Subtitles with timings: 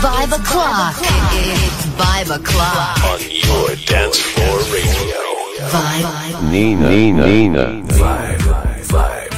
[0.00, 0.94] Vibe o'clock.
[0.98, 2.96] It's Vibe o'clock.
[3.04, 5.20] on your dance floor radio.
[5.68, 6.50] Vibe.
[6.50, 7.66] Nina, Nina, Nina.
[7.86, 9.32] Vibe, vibe, vibe.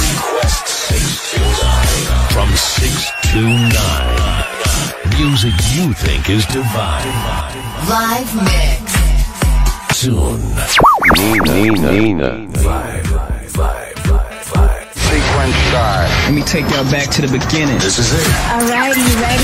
[0.00, 2.32] Request 629.
[2.32, 5.20] From 6 to 9.
[5.20, 7.06] Music you think is divine.
[7.88, 8.92] Live mix.
[9.96, 10.40] Soon.
[11.16, 12.30] Nina, Nina, Nina.
[12.58, 13.39] Vibe.
[15.40, 16.04] Sequence start.
[16.28, 17.80] Let me take y'all back to the beginning.
[17.80, 18.28] This is it.
[18.52, 19.40] Alright, you ready?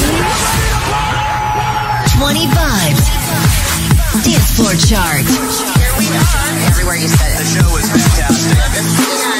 [2.20, 3.08] 20 vibes.
[4.20, 5.24] Dance floor chart.
[5.24, 6.68] Here we are.
[6.68, 7.40] Everywhere you said it.
[7.40, 8.60] The show was fantastic.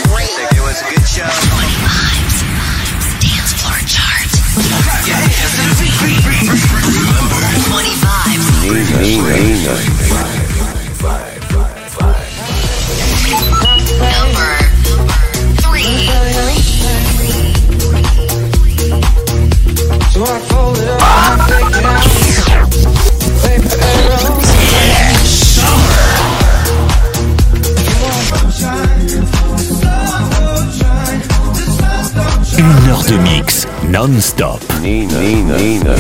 [0.09, 0.33] Great.
[0.33, 1.29] It was a good show.
[1.29, 2.41] 20 vibes.
[3.21, 4.33] Dance floor chart.
[7.69, 8.49] 20 vibes.
[8.65, 9.77] Nina, Nina,
[20.17, 20.23] Une
[32.89, 34.61] heure de mix non-stop.
[34.83, 35.95] Nina, Nina, Nina.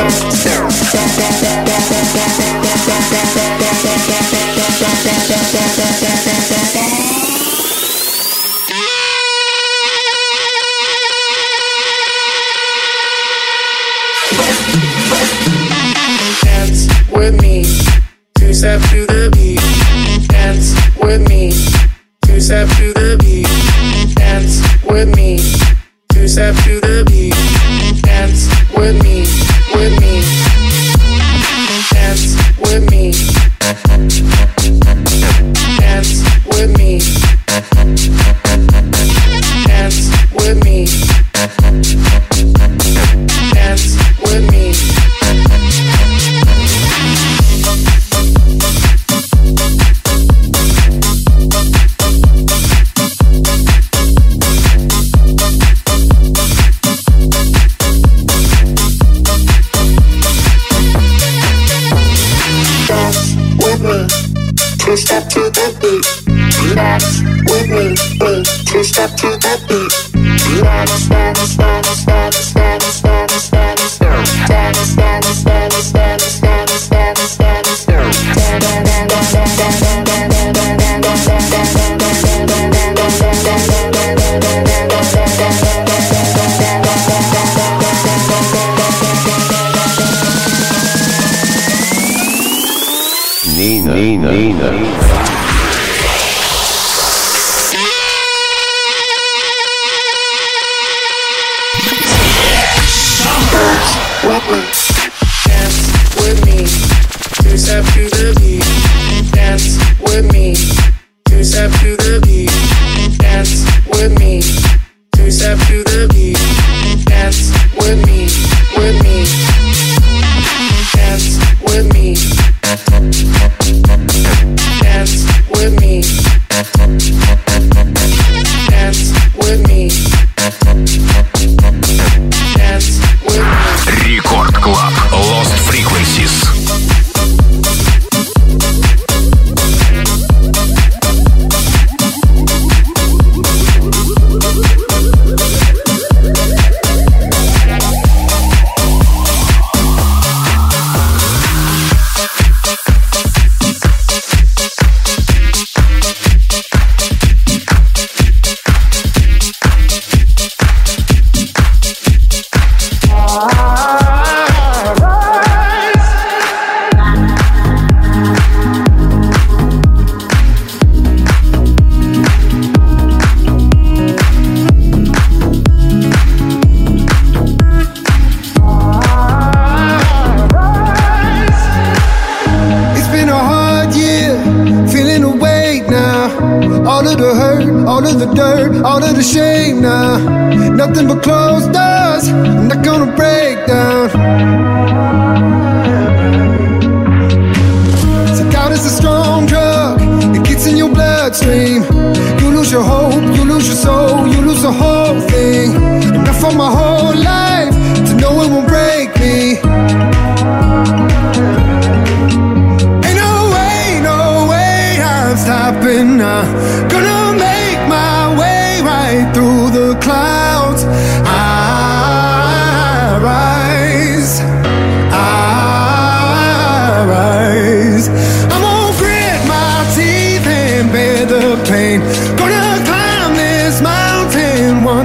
[0.00, 0.29] Yes.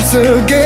[0.05, 0.64] Once again.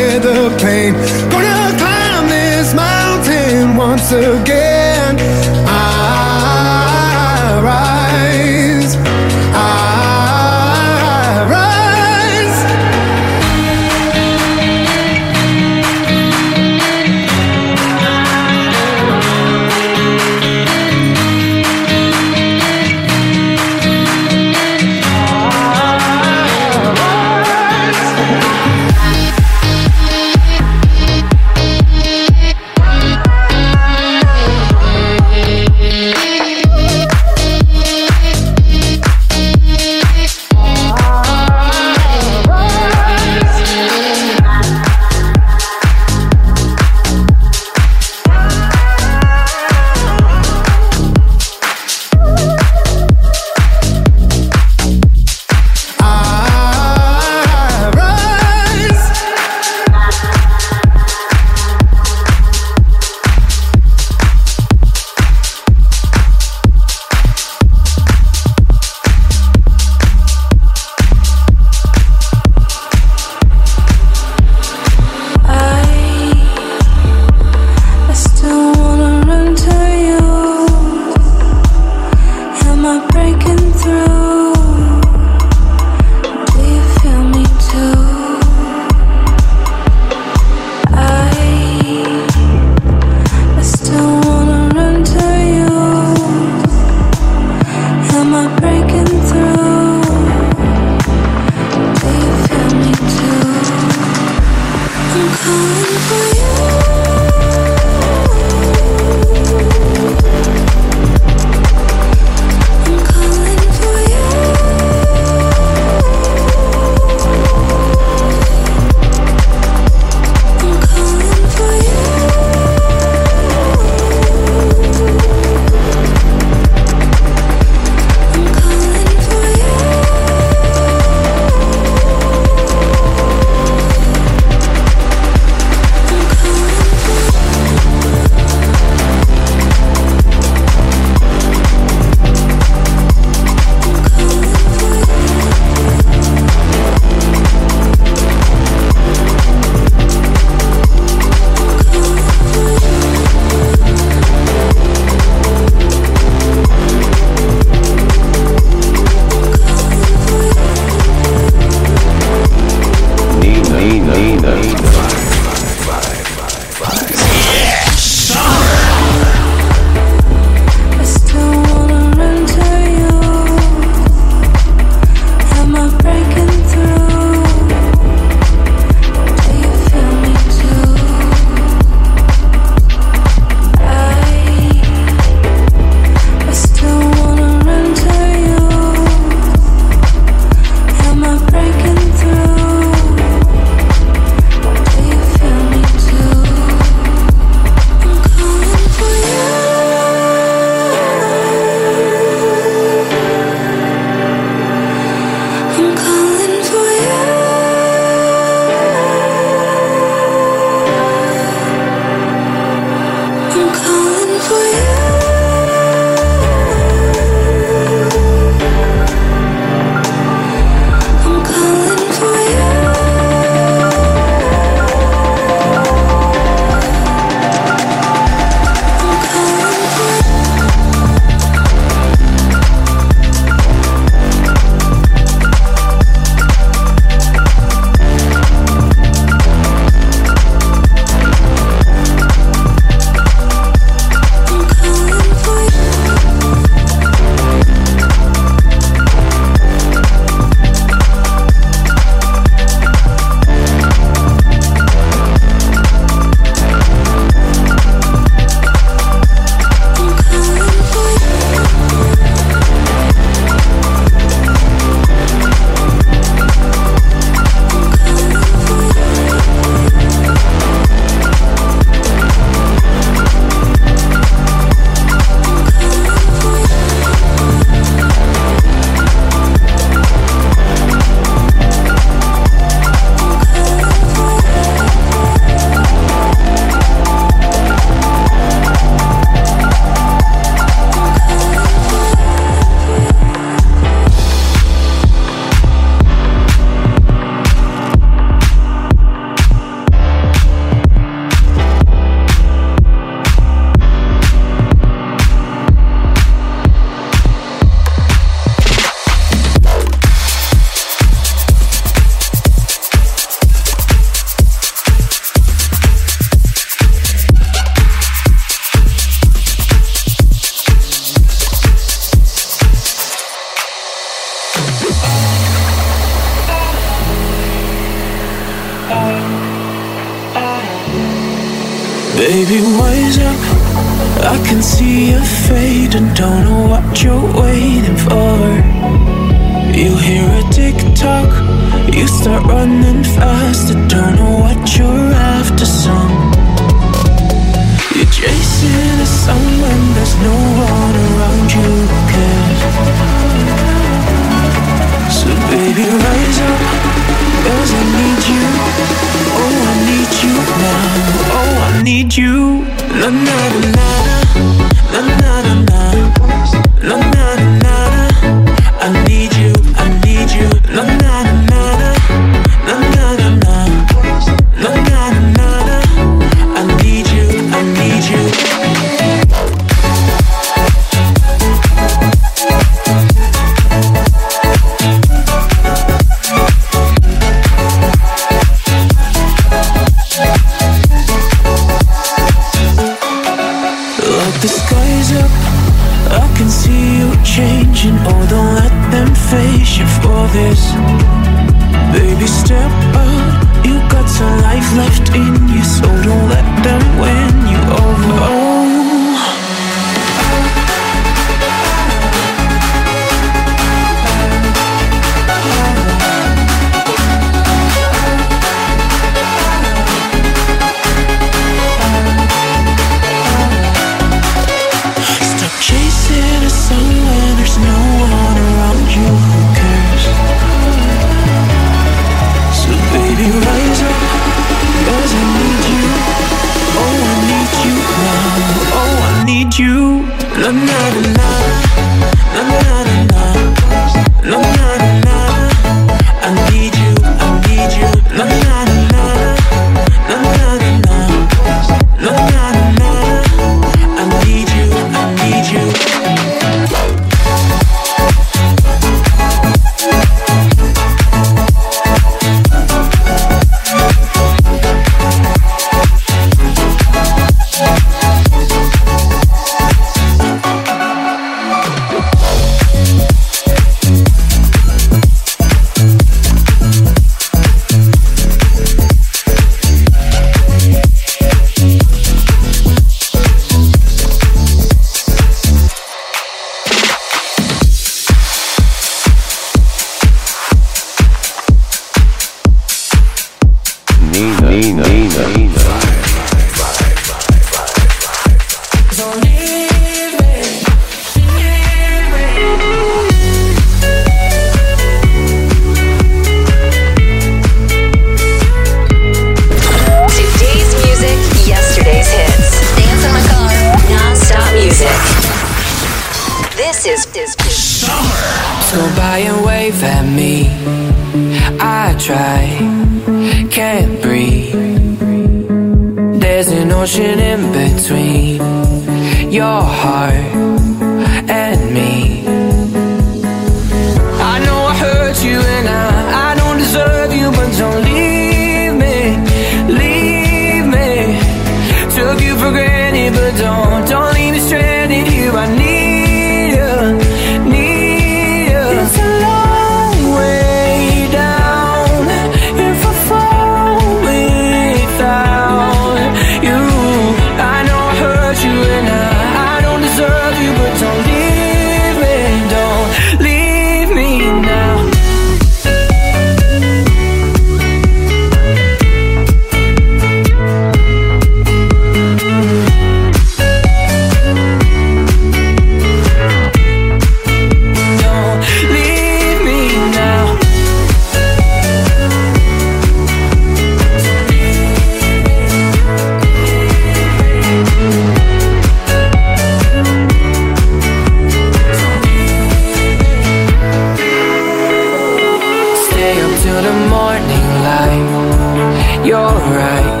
[599.03, 600.00] You're right,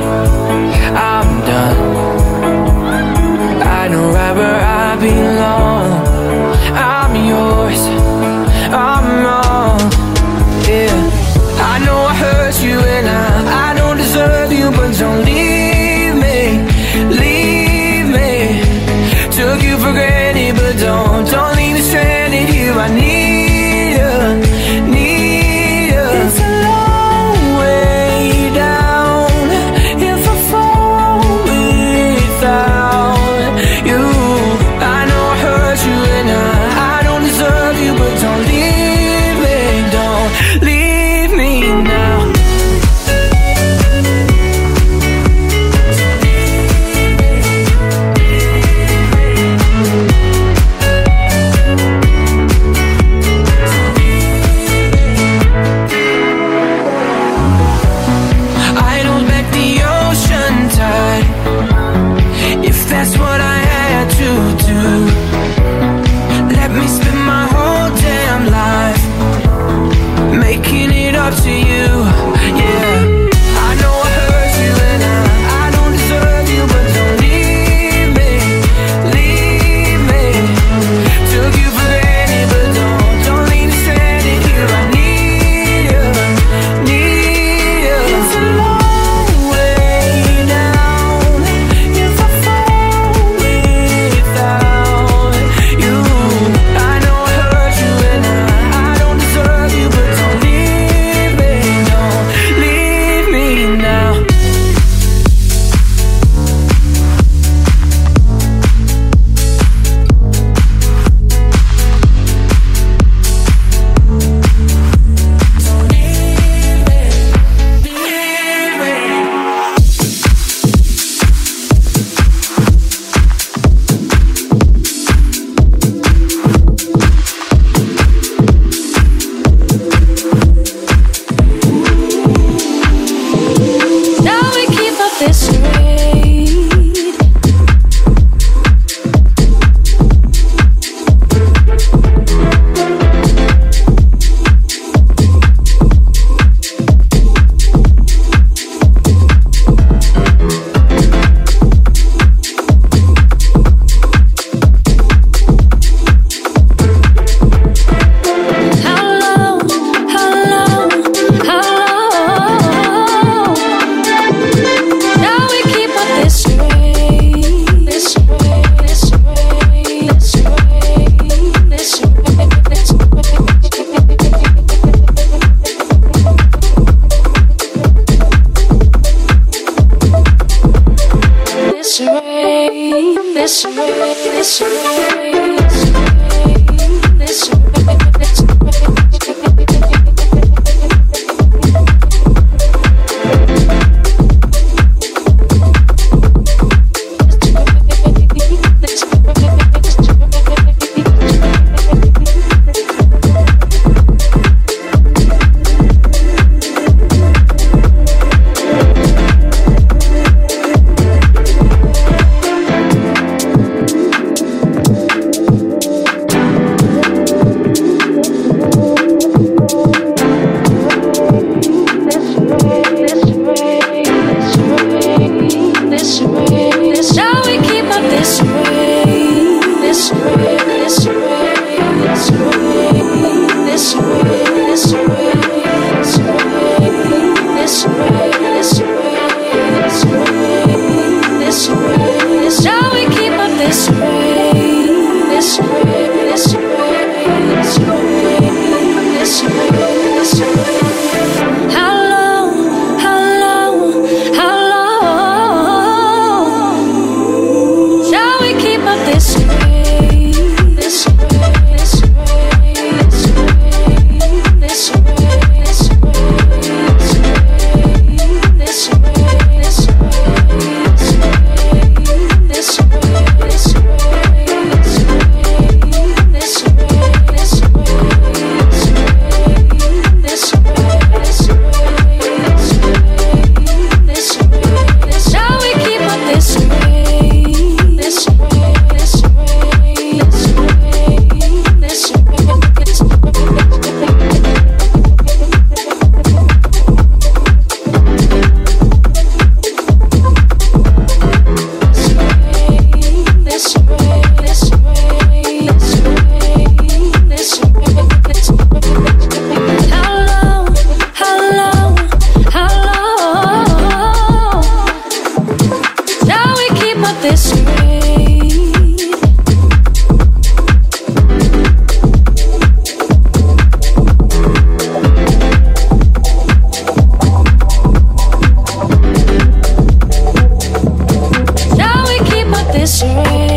[332.81, 333.50] History.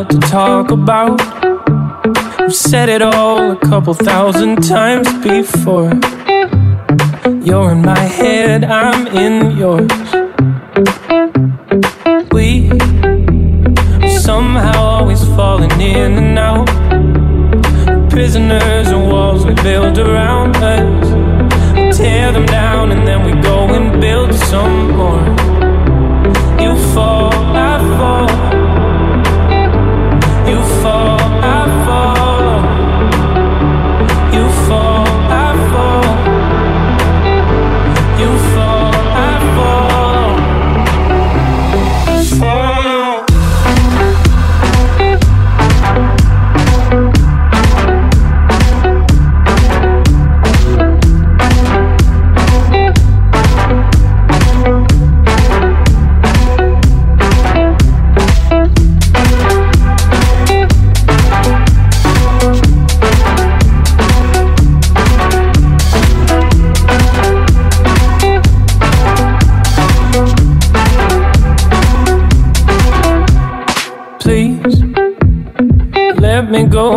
[0.00, 1.20] About.
[2.40, 5.92] We've said it all a couple thousand times before.
[7.44, 9.90] You're in my head, I'm in yours.
[12.32, 12.70] We
[14.18, 16.68] somehow always falling in and out.
[18.10, 21.01] Prisoners and walls we build around us.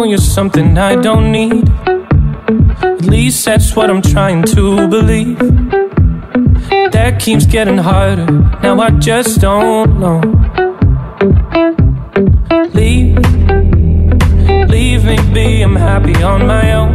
[0.09, 1.69] You're something I don't need.
[2.83, 5.39] At least that's what I'm trying to believe.
[6.91, 8.25] That keeps getting harder.
[8.61, 10.19] Now I just don't know.
[12.73, 13.17] Leave,
[14.69, 15.61] leave me be.
[15.61, 16.93] I'm happy on my own.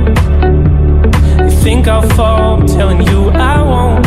[1.44, 2.60] You think I'll fall?
[2.60, 4.06] I'm telling you I won't.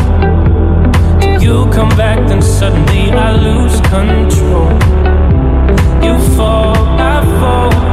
[1.41, 4.71] You You come back, then suddenly I lose control.
[6.03, 7.92] You fall, I fall.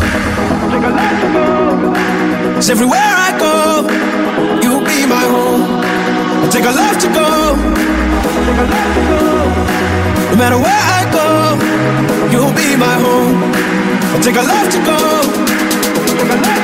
[0.81, 3.85] Cause everywhere I go,
[4.63, 5.61] you'll be my home.
[6.43, 7.55] I take a left to go.
[10.31, 11.27] No matter where I go,
[12.31, 13.53] you'll be my home.
[14.15, 14.79] I take a left to
[16.55, 16.60] go.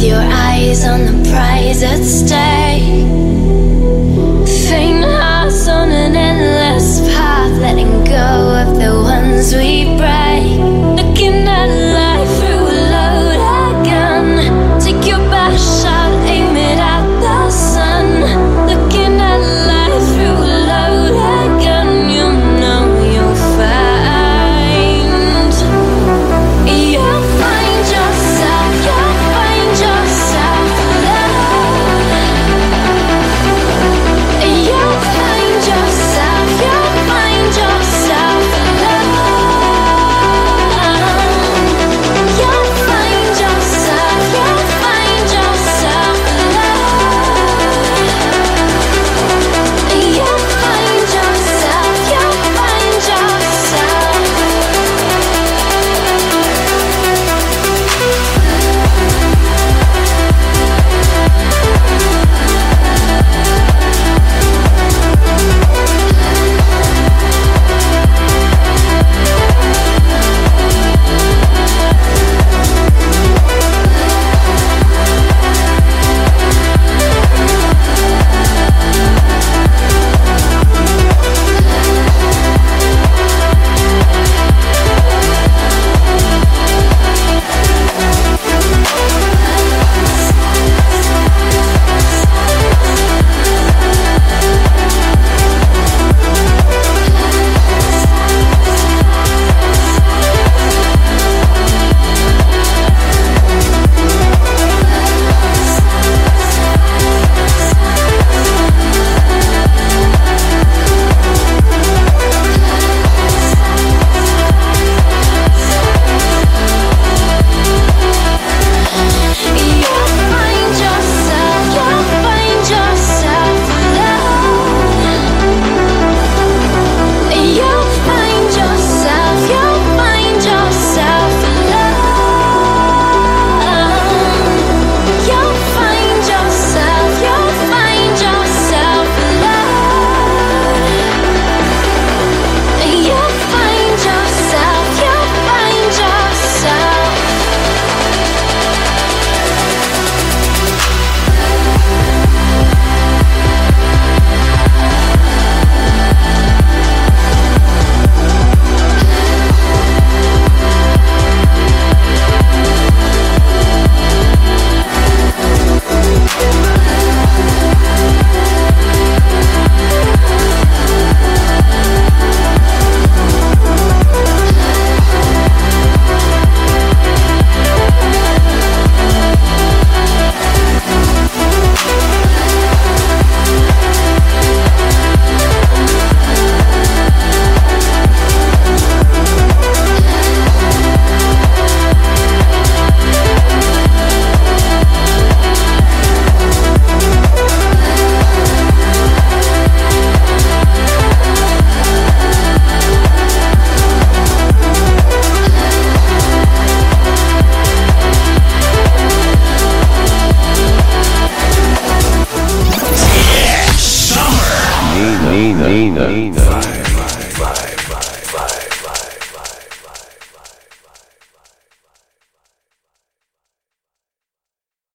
[0.00, 2.82] with your eyes on the prize at stake.
[4.68, 10.19] Faint hearts on an endless path, letting go of the ones we break.